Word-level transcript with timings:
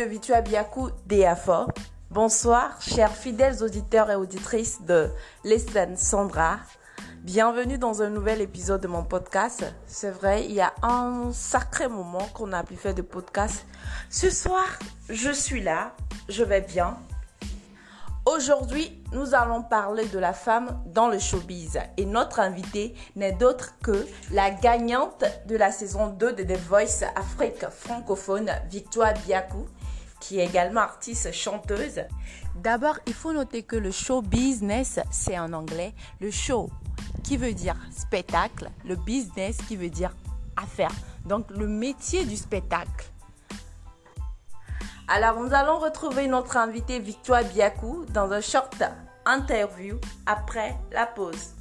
De 0.00 0.06
Vitua 0.06 0.40
Biakou 0.40 0.88
Deafo. 1.04 1.66
Bonsoir, 2.10 2.80
chers 2.80 3.14
fidèles 3.14 3.62
auditeurs 3.62 4.10
et 4.10 4.14
auditrices 4.14 4.80
de 4.80 5.10
Listen 5.44 5.94
Sandra. 5.94 6.56
Bienvenue 7.22 7.76
dans 7.76 8.00
un 8.00 8.08
nouvel 8.08 8.40
épisode 8.40 8.80
de 8.80 8.88
mon 8.88 9.04
podcast. 9.04 9.62
C'est 9.86 10.10
vrai, 10.10 10.46
il 10.46 10.52
y 10.52 10.60
a 10.62 10.72
un 10.82 11.32
sacré 11.34 11.86
moment 11.88 12.26
qu'on 12.32 12.46
n'a 12.46 12.62
plus 12.62 12.76
fait 12.76 12.94
de 12.94 13.02
podcast. 13.02 13.66
Ce 14.08 14.30
soir, 14.30 14.78
je 15.10 15.32
suis 15.32 15.60
là, 15.60 15.94
je 16.30 16.44
vais 16.44 16.62
bien, 16.62 16.96
Aujourd'hui, 18.26 19.02
nous 19.12 19.34
allons 19.34 19.62
parler 19.62 20.04
de 20.06 20.18
la 20.18 20.34
femme 20.34 20.82
dans 20.86 21.08
le 21.08 21.18
showbiz 21.18 21.80
et 21.96 22.04
notre 22.04 22.38
invitée 22.38 22.94
n'est 23.16 23.32
d'autre 23.32 23.74
que 23.82 24.06
la 24.30 24.50
gagnante 24.50 25.24
de 25.46 25.56
la 25.56 25.72
saison 25.72 26.08
2 26.08 26.34
de 26.34 26.42
The 26.44 26.58
Voice 26.68 27.02
Afrique 27.16 27.64
francophone, 27.70 28.50
Victoire 28.70 29.14
Biakou, 29.26 29.66
qui 30.20 30.38
est 30.38 30.46
également 30.46 30.80
artiste 30.80 31.32
chanteuse. 31.32 32.02
D'abord, 32.56 32.98
il 33.06 33.14
faut 33.14 33.32
noter 33.32 33.62
que 33.62 33.76
le 33.76 33.90
show 33.90 34.22
business, 34.22 35.00
c'est 35.10 35.38
en 35.38 35.52
anglais, 35.52 35.94
le 36.20 36.30
show 36.30 36.70
qui 37.24 37.36
veut 37.36 37.54
dire 37.54 37.76
spectacle, 37.90 38.70
le 38.84 38.96
business 38.96 39.56
qui 39.68 39.76
veut 39.76 39.90
dire 39.90 40.14
affaire. 40.56 40.92
Donc 41.24 41.50
le 41.50 41.66
métier 41.66 42.24
du 42.24 42.36
spectacle. 42.36 43.10
Alors, 45.08 45.40
nous 45.40 45.52
allons 45.52 45.78
retrouver 45.80 46.28
notre 46.28 46.56
invité 46.56 47.00
Victoire 47.00 47.42
Biakou 47.42 48.04
dans 48.10 48.30
un 48.30 48.40
short 48.40 48.80
interview 49.26 49.96
après 50.24 50.76
la 50.92 51.04
pause. 51.04 51.54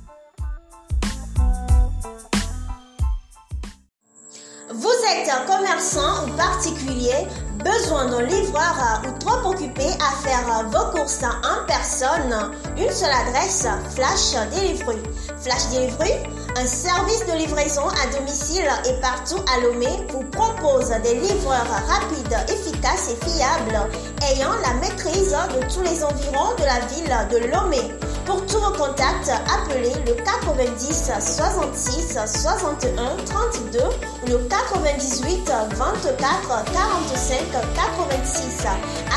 Vous 4.72 4.88
êtes 4.88 5.28
un 5.28 5.52
commerçant 5.52 6.28
ou 6.28 6.38
particulier, 6.38 7.26
besoin 7.58 8.06
d'un 8.06 8.22
livreur 8.22 9.02
ou 9.08 9.18
trop 9.18 9.50
occupé 9.50 9.82
à 9.82 10.16
faire 10.22 10.70
vos 10.70 10.96
courses 10.96 11.24
en 11.24 11.66
personne, 11.66 12.52
une 12.78 12.92
seule 12.92 13.12
adresse, 13.12 13.66
Flash 13.96 14.36
Delivery. 14.54 15.00
Flash 15.42 15.70
Delivery, 15.72 16.14
un 16.60 16.68
service 16.68 17.26
de 17.26 17.38
livraison 17.38 17.88
à 17.88 18.18
domicile 18.18 18.68
et 18.86 19.00
partout 19.00 19.40
à 19.56 19.62
Lomé, 19.62 19.88
vous 20.10 20.26
propose 20.26 20.90
des 21.04 21.16
livreurs 21.16 21.66
rapides, 21.88 22.38
efficaces 22.50 23.14
et 23.14 23.26
fiables, 23.26 23.90
ayant 24.30 24.52
la 24.62 24.74
maîtrise 24.82 25.32
de 25.32 25.74
tous 25.74 25.82
les 25.84 26.04
environs 26.04 26.56
de 26.58 26.66
la 26.66 26.80
ville 26.88 27.30
de 27.32 27.48
Lomé. 27.48 27.80
Pour 28.26 28.46
tous 28.46 28.60
vos 28.60 28.74
contacts, 28.74 29.30
appelez 29.30 29.94
le 30.06 30.16
90 30.16 31.12
66 31.20 32.18
61 32.26 33.16
32 33.26 33.80
ou 34.24 34.28
le 34.28 34.38
98 34.50 35.52
24 35.76 36.66
45 36.74 37.38
86 37.74 38.68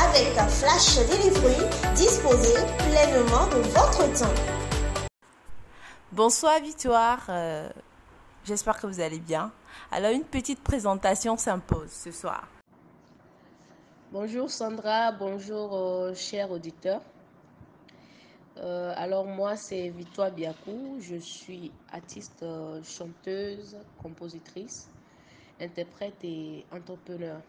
avec 0.07 0.33
Flash 0.49 0.95
Delivery, 1.09 1.61
disposez 1.93 2.55
pleinement 2.77 3.47
de 3.47 3.67
votre 3.69 4.03
temps. 4.17 4.62
Bonsoir 6.15 6.61
Victoire, 6.61 7.25
euh, 7.29 7.67
j'espère 8.43 8.79
que 8.79 8.85
vous 8.85 8.99
allez 8.99 9.17
bien. 9.17 9.51
Alors 9.89 10.11
une 10.11 10.23
petite 10.23 10.61
présentation 10.61 11.37
s'impose 11.37 11.89
ce 11.89 12.11
soir. 12.11 12.47
Bonjour 14.11 14.47
Sandra, 14.47 15.11
bonjour 15.11 16.13
chers 16.13 16.51
auditeurs. 16.51 17.01
Euh, 18.57 18.93
alors 18.95 19.25
moi 19.25 19.55
c'est 19.55 19.89
Victoire 19.89 20.29
Biakou, 20.29 20.97
je 20.99 21.15
suis 21.15 21.71
artiste, 21.91 22.43
euh, 22.43 22.79
chanteuse, 22.83 23.75
compositrice, 23.99 24.91
interprète 25.59 26.23
et 26.23 26.63
entrepreneur. 26.71 27.41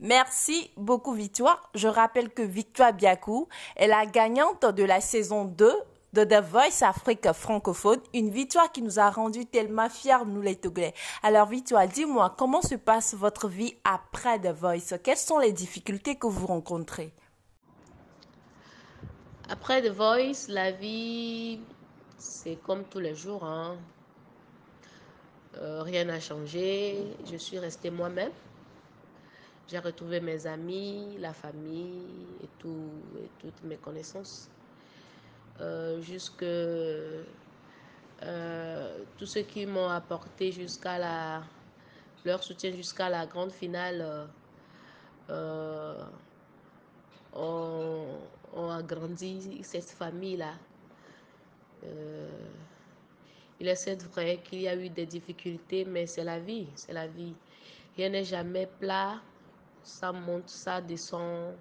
Merci 0.00 0.72
beaucoup 0.76 1.12
Victoire. 1.12 1.70
Je 1.76 1.86
rappelle 1.86 2.30
que 2.30 2.42
Victoire 2.42 2.94
Biakou 2.94 3.46
est 3.76 3.86
la 3.86 4.06
gagnante 4.06 4.64
de 4.64 4.82
la 4.82 5.00
saison 5.00 5.44
2 5.44 5.72
de 6.12 6.24
The 6.24 6.42
Voice 6.42 6.82
Afrique 6.82 7.32
francophone, 7.32 8.00
une 8.14 8.30
victoire 8.30 8.72
qui 8.72 8.82
nous 8.82 8.98
a 8.98 9.10
rendu 9.10 9.46
tellement 9.46 9.88
fiers, 9.88 10.24
nous 10.26 10.42
les 10.42 10.56
Togolais. 10.56 10.94
Alors 11.22 11.46
Victoire, 11.46 11.86
dis-moi, 11.86 12.34
comment 12.36 12.62
se 12.62 12.74
passe 12.74 13.14
votre 13.14 13.48
vie 13.48 13.74
après 13.84 14.38
The 14.40 14.52
Voice? 14.52 14.98
Quelles 15.02 15.16
sont 15.16 15.38
les 15.38 15.52
difficultés 15.52 16.16
que 16.16 16.26
vous 16.26 16.46
rencontrez? 16.46 17.12
Après 19.48 19.82
The 19.82 19.92
Voice, 19.92 20.48
la 20.48 20.72
vie, 20.72 21.60
c'est 22.18 22.56
comme 22.56 22.84
tous 22.84 23.00
les 23.00 23.14
jours. 23.14 23.44
Hein. 23.44 23.76
Euh, 25.58 25.82
rien 25.82 26.04
n'a 26.04 26.20
changé. 26.20 27.04
Je 27.30 27.36
suis 27.36 27.58
restée 27.58 27.90
moi-même. 27.90 28.32
J'ai 29.68 29.78
retrouvé 29.78 30.20
mes 30.20 30.46
amis, 30.46 31.16
la 31.18 31.32
famille 31.32 32.02
et, 32.42 32.48
tout, 32.58 32.90
et 33.16 33.28
toutes 33.38 33.62
mes 33.62 33.76
connaissances. 33.76 34.50
Euh, 35.60 36.00
jusque 36.00 36.42
euh, 36.42 37.22
tous 39.18 39.26
ceux 39.26 39.42
qui 39.42 39.66
m'ont 39.66 39.90
apporté 39.90 40.52
jusqu'à 40.52 40.96
la 40.98 41.42
leur 42.24 42.42
soutien 42.42 42.72
jusqu'à 42.72 43.10
la 43.10 43.26
grande 43.26 43.52
finale 43.52 44.28
euh, 45.28 46.02
ont, 47.34 48.20
ont, 48.54 48.70
agrandi 48.70 49.60
cette 49.62 49.90
famille 49.90 50.38
là 50.38 50.54
il 53.60 53.68
est 53.68 53.74
c'est 53.74 54.02
vrai 54.02 54.40
qu'il 54.42 54.62
y 54.62 54.68
a 54.68 54.74
eu 54.74 54.88
des 54.88 55.04
difficultés 55.04 55.84
mais 55.84 56.06
c'est 56.06 56.24
la 56.24 56.38
vie 56.38 56.68
c'est 56.74 56.94
la 56.94 57.06
vie. 57.06 57.34
Rien 57.98 58.08
n'est 58.08 58.24
jamais 58.24 58.66
plat 58.66 59.20
ça 59.82 60.10
monte 60.10 60.48
ça 60.48 60.80
descend 60.80 61.54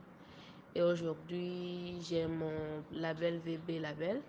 et 0.76 0.82
aujourd'hui, 0.82 1.98
j'ai 2.02 2.28
mon 2.28 2.84
label 2.92 3.40
VB 3.40 3.80
Label 3.80 4.22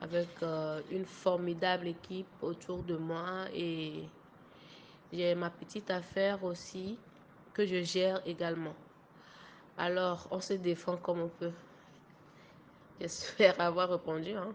avec 0.00 0.28
euh, 0.42 0.80
une 0.90 1.04
formidable 1.04 1.86
équipe 1.86 2.26
autour 2.40 2.82
de 2.82 2.96
moi 2.96 3.44
et 3.54 4.08
j'ai 5.12 5.34
ma 5.34 5.50
petite 5.50 5.90
affaire 5.90 6.42
aussi 6.42 6.98
que 7.52 7.66
je 7.66 7.82
gère 7.82 8.20
également. 8.26 8.74
Alors, 9.76 10.26
on 10.30 10.40
se 10.40 10.54
défend 10.54 10.96
comme 10.96 11.20
on 11.20 11.28
peut. 11.28 11.52
J'espère 13.00 13.60
avoir 13.60 13.90
répondu. 13.90 14.32
Hein. 14.32 14.52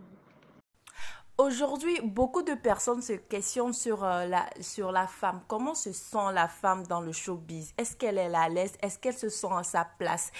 Aujourd'hui, 1.37 2.01
beaucoup 2.01 2.41
de 2.41 2.55
personnes 2.55 3.03
se 3.03 3.13
questionnent 3.13 3.73
sur, 3.73 4.03
euh, 4.03 4.25
la, 4.25 4.49
sur 4.59 4.91
la 4.91 5.05
femme. 5.05 5.41
Comment 5.47 5.75
se 5.75 5.91
sent 5.91 6.33
la 6.33 6.47
femme 6.47 6.87
dans 6.87 6.99
le 6.99 7.11
showbiz? 7.11 7.73
Est-ce 7.77 7.95
qu'elle 7.95 8.17
est 8.17 8.33
à 8.33 8.49
l'aise? 8.49 8.73
Est-ce 8.81 8.97
qu'elle 8.97 9.15
se 9.15 9.29
sent 9.29 9.51
à 9.51 9.61
sa 9.61 9.85
place? 9.85 10.31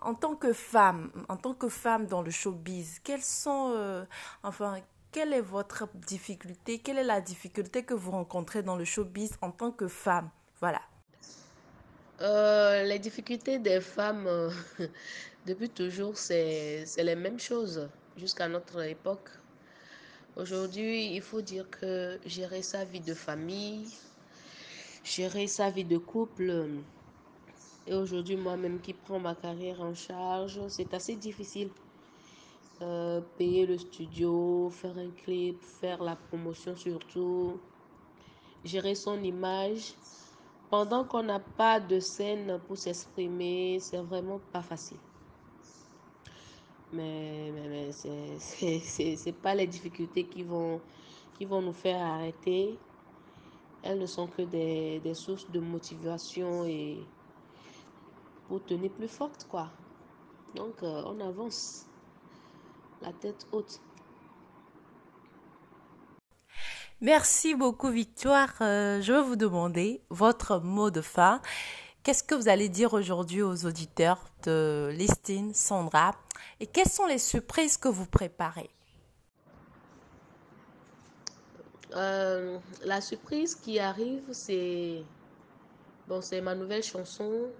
En 0.00 0.12
tant 0.14 0.34
que 0.34 0.52
femme, 0.52 1.12
en 1.28 1.36
tant 1.36 1.54
que 1.54 1.68
femme 1.68 2.06
dans 2.08 2.20
le 2.20 2.32
showbiz, 2.32 2.98
quelles 3.04 3.22
sont, 3.22 3.74
euh, 3.76 4.04
enfin, 4.42 4.80
quelle 5.12 5.34
est 5.34 5.40
votre 5.40 5.86
difficulté? 5.94 6.80
Quelle 6.80 6.98
est 6.98 7.04
la 7.04 7.20
difficulté 7.20 7.84
que 7.84 7.94
vous 7.94 8.10
rencontrez 8.10 8.64
dans 8.64 8.74
le 8.74 8.84
showbiz 8.84 9.30
en 9.42 9.52
tant 9.52 9.70
que 9.70 9.86
femme? 9.86 10.30
Voilà. 10.58 10.80
Euh, 12.22 12.82
les 12.82 12.98
difficultés 12.98 13.60
des 13.60 13.80
femmes, 13.80 14.28
depuis 15.46 15.70
toujours, 15.70 16.18
c'est 16.18 16.84
les 16.96 17.14
mêmes 17.14 17.38
choses 17.38 17.88
jusqu'à 18.16 18.48
notre 18.48 18.82
époque. 18.82 19.30
Aujourd'hui, 20.40 21.14
il 21.14 21.20
faut 21.20 21.42
dire 21.42 21.68
que 21.68 22.18
gérer 22.24 22.62
sa 22.62 22.82
vie 22.86 23.00
de 23.00 23.12
famille, 23.12 23.86
gérer 25.04 25.46
sa 25.46 25.68
vie 25.68 25.84
de 25.84 25.98
couple, 25.98 26.66
et 27.86 27.92
aujourd'hui, 27.92 28.36
moi-même 28.36 28.80
qui 28.80 28.94
prends 28.94 29.18
ma 29.20 29.34
carrière 29.34 29.82
en 29.82 29.94
charge, 29.94 30.58
c'est 30.68 30.94
assez 30.94 31.14
difficile. 31.16 31.68
Euh, 32.80 33.20
payer 33.36 33.66
le 33.66 33.76
studio, 33.76 34.70
faire 34.70 34.96
un 34.96 35.10
clip, 35.10 35.60
faire 35.62 36.02
la 36.02 36.16
promotion 36.16 36.74
surtout, 36.74 37.60
gérer 38.64 38.94
son 38.94 39.22
image. 39.22 39.92
Pendant 40.70 41.04
qu'on 41.04 41.24
n'a 41.24 41.40
pas 41.40 41.80
de 41.80 42.00
scène 42.00 42.58
pour 42.66 42.78
s'exprimer, 42.78 43.78
c'est 43.78 43.98
vraiment 43.98 44.40
pas 44.54 44.62
facile. 44.62 45.09
Mais, 46.92 47.52
mais, 47.54 47.68
mais 47.68 47.92
c'est 48.80 49.34
pas 49.40 49.54
les 49.54 49.66
difficultés 49.66 50.24
qui 50.24 50.42
vont, 50.42 50.80
qui 51.38 51.44
vont 51.44 51.62
nous 51.62 51.72
faire 51.72 52.00
arrêter. 52.00 52.78
Elles 53.82 53.98
ne 53.98 54.06
sont 54.06 54.26
que 54.26 54.42
des, 54.42 55.00
des 55.00 55.14
sources 55.14 55.50
de 55.50 55.60
motivation 55.60 56.64
et 56.64 56.98
pour 58.48 58.62
tenir 58.64 58.90
plus 58.90 59.08
forte, 59.08 59.46
quoi. 59.48 59.68
Donc, 60.54 60.82
euh, 60.82 61.02
on 61.06 61.20
avance 61.20 61.86
la 63.00 63.12
tête 63.12 63.46
haute. 63.52 63.80
Merci 67.00 67.54
beaucoup 67.54 67.88
Victoire. 67.88 68.52
Euh, 68.60 69.00
je 69.00 69.12
veux 69.12 69.22
vous 69.22 69.36
demander 69.36 70.02
votre 70.10 70.58
mot 70.58 70.90
de 70.90 71.00
fin. 71.00 71.40
Qu'est-ce 72.02 72.24
que 72.24 72.34
vous 72.34 72.48
allez 72.48 72.70
dire 72.70 72.94
aujourd'hui 72.94 73.42
aux 73.42 73.66
auditeurs 73.66 74.24
de 74.44 74.90
Listine, 74.94 75.52
Sandra 75.52 76.12
Et 76.58 76.66
quelles 76.66 76.88
sont 76.88 77.04
les 77.04 77.18
surprises 77.18 77.76
que 77.76 77.88
vous 77.88 78.06
préparez? 78.06 78.70
Euh, 81.94 82.58
La 82.84 83.02
surprise 83.02 83.54
qui 83.54 83.78
arrive, 83.78 84.22
c'est 84.32 85.02
bon, 86.08 86.20
ma 86.42 86.54
nouvelle 86.54 86.82
chanson 86.82 87.50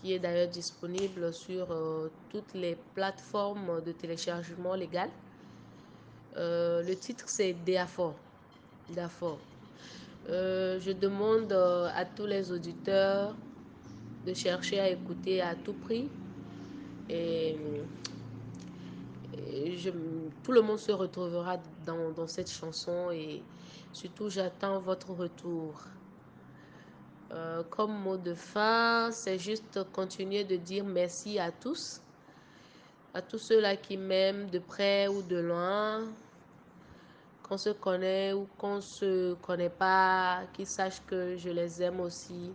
qui 0.00 0.14
est 0.14 0.18
d'ailleurs 0.18 0.48
disponible 0.48 1.32
sur 1.32 1.70
euh, 1.70 2.10
toutes 2.30 2.54
les 2.54 2.76
plateformes 2.94 3.80
de 3.82 3.92
téléchargement 3.92 4.74
légal. 4.74 5.10
Euh, 6.36 6.82
le 6.82 6.96
titre 6.96 7.24
c'est 7.28 7.52
Déafor. 7.52 8.14
Euh, 10.28 10.78
je 10.80 10.92
demande 10.92 11.52
à 11.52 12.04
tous 12.04 12.26
les 12.26 12.52
auditeurs 12.52 13.34
de 14.26 14.34
chercher 14.34 14.78
à 14.80 14.90
écouter 14.90 15.40
à 15.40 15.54
tout 15.54 15.72
prix. 15.72 16.08
Et, 17.08 17.56
tout 20.42 20.52
le 20.52 20.60
monde 20.60 20.78
se 20.78 20.92
retrouvera 20.92 21.56
dans, 21.86 22.10
dans 22.10 22.26
cette 22.26 22.50
chanson 22.50 23.10
et 23.10 23.42
surtout 23.92 24.28
j'attends 24.28 24.78
votre 24.80 25.10
retour. 25.10 25.74
Euh, 27.30 27.62
comme 27.70 27.92
mot 27.92 28.16
de 28.16 28.32
fin, 28.32 29.10
c'est 29.12 29.38
juste 29.38 29.80
continuer 29.92 30.44
de 30.44 30.56
dire 30.56 30.84
merci 30.84 31.38
à 31.38 31.50
tous, 31.50 32.00
à 33.12 33.20
tous 33.20 33.38
ceux-là 33.38 33.76
qui 33.76 33.98
m'aiment 33.98 34.48
de 34.48 34.58
près 34.58 35.08
ou 35.08 35.20
de 35.20 35.36
loin, 35.36 36.04
qu'on 37.48 37.56
se 37.56 37.70
connaît 37.70 38.32
ou 38.34 38.46
qu'on 38.58 38.80
se 38.80 39.34
connaît 39.34 39.70
pas, 39.70 40.42
qu'ils 40.52 40.66
sachent 40.66 41.04
que 41.06 41.36
je 41.36 41.48
les 41.48 41.82
aime 41.82 42.00
aussi 42.00 42.52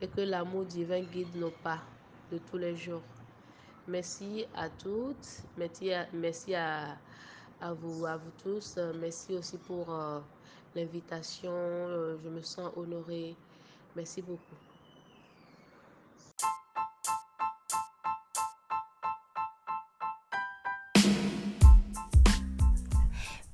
et 0.00 0.08
que 0.08 0.20
l'amour 0.20 0.64
divin 0.66 1.00
guide 1.00 1.34
nos 1.36 1.50
pas 1.50 1.80
de 2.30 2.38
tous 2.38 2.58
les 2.58 2.76
jours. 2.76 3.02
Merci 3.88 4.44
à 4.54 4.68
toutes, 4.68 5.26
merci 5.56 5.92
à, 5.92 6.06
merci 6.12 6.54
à, 6.54 6.98
à 7.60 7.72
vous, 7.72 8.04
à 8.06 8.16
vous 8.16 8.30
tous, 8.42 8.78
merci 9.00 9.34
aussi 9.34 9.56
pour 9.58 9.92
euh, 9.92 10.20
l'invitation, 10.74 11.52
euh, 11.52 12.18
je 12.22 12.28
me 12.28 12.42
sens 12.42 12.70
honorée. 12.76 13.34
Merci 13.96 14.22
beaucoup. 14.22 14.69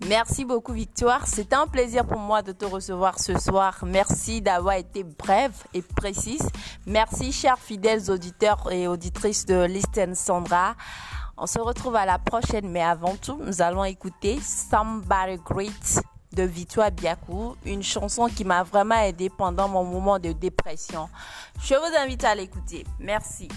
Merci 0.09 0.45
beaucoup 0.45 0.73
Victoire. 0.73 1.27
C'est 1.27 1.53
un 1.53 1.67
plaisir 1.67 2.07
pour 2.07 2.21
moi 2.21 2.41
de 2.41 2.53
te 2.53 2.65
recevoir 2.65 3.19
ce 3.19 3.37
soir. 3.41 3.79
Merci 3.85 4.41
d'avoir 4.41 4.77
été 4.77 5.03
brève 5.03 5.65
et 5.75 5.83
précise. 5.83 6.49
Merci 6.87 7.33
chers 7.33 7.59
fidèles 7.59 8.09
auditeurs 8.09 8.71
et 8.71 8.87
auditrices 8.87 9.47
de 9.47 9.65
Listen 9.65 10.15
Sandra. 10.15 10.77
On 11.37 11.47
se 11.47 11.59
retrouve 11.59 11.97
à 11.97 12.07
la 12.07 12.21
prochaine, 12.21 12.71
mais 12.71 12.83
avant 12.83 13.17
tout, 13.17 13.41
nous 13.43 13.61
allons 13.63 13.85
écouter 13.85 14.39
Somebody 14.41 15.39
Great 15.45 16.01
de 16.33 16.45
Victoire 16.45 16.93
Biakou, 16.93 17.57
une 17.65 17.83
chanson 17.83 18.27
qui 18.29 18.45
m'a 18.45 18.63
vraiment 18.63 19.01
aidé 19.01 19.29
pendant 19.29 19.69
mon 19.69 19.83
moment 19.83 20.21
de 20.21 20.31
dépression. 20.31 21.09
Je 21.61 21.75
vous 21.75 21.97
invite 21.99 22.23
à 22.23 22.35
l'écouter. 22.37 22.87
Merci. 23.01 23.49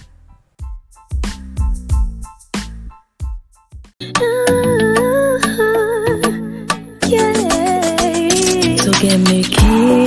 के 9.00 9.18
Mickey 9.18 10.06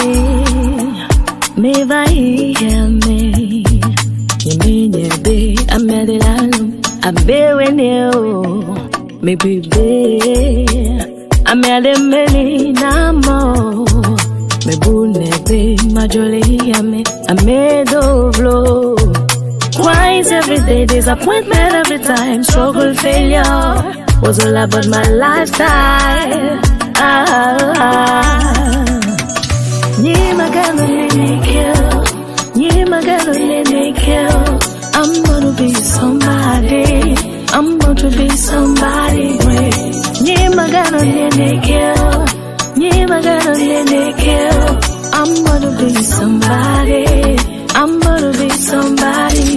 Me 1.56 1.84
vai 1.84 2.54
a 2.70 2.88
me 2.88 3.62
Que 4.38 4.56
minha 4.64 5.08
be 5.22 5.56
a 5.70 5.78
me 5.78 6.04
de 6.06 6.18
la 6.18 6.36
lum 6.50 6.80
A 7.04 7.12
be 7.12 7.38
when 7.54 7.78
you 7.78 8.10
Me 9.22 9.34
baby 9.36 10.20
A 11.46 11.54
me 11.54 11.80
de 11.80 11.94
me 12.10 12.72
na 12.72 13.12
mo 13.12 13.84
Me 14.66 14.74
bune 14.82 15.30
be 15.46 15.76
ma 15.94 16.06
jolie 16.06 16.72
a 16.72 16.82
me 16.82 17.02
A 17.28 17.34
me 17.44 17.84
do 17.84 18.30
blow 18.32 18.96
Twice 19.70 20.30
every 20.30 20.58
day, 20.58 20.84
disappointment 20.86 21.74
every 21.74 21.98
time 21.98 22.44
Struggle, 22.44 22.94
failure? 22.94 23.98
Was 24.22 24.38
all 24.44 24.56
about 24.56 24.86
my 24.86 25.02
lifestyle 25.08 26.60
ah, 26.96 27.72
ah. 27.76 29.00
Ni 30.02 30.14
magano 30.38 30.84
nini 30.86 31.40
kill 31.46 31.82
Ni 32.56 32.70
magano 32.84 33.32
nini 33.34 33.92
kill 33.92 34.58
I'm 34.94 35.12
gonna 35.24 35.52
be 35.58 35.72
somebody 35.74 37.14
I'm 37.54 37.78
going 37.78 37.96
to 37.96 38.08
be 38.10 38.28
somebody 38.30 39.38
great 39.38 39.76
Nye 40.24 40.48
magano 40.58 41.00
nene 41.00 41.60
kill 41.66 42.26
Nye 42.80 43.06
magano 43.06 43.52
nene 43.56 44.12
kill 44.22 44.60
I'm 45.14 45.32
gonna 45.44 45.70
be 45.78 45.90
somebody 46.02 47.04
I'm 47.74 48.00
gonna 48.00 48.32
be 48.32 48.48
somebody 48.50 49.51